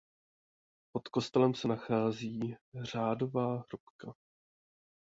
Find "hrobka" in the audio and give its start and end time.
3.57-4.13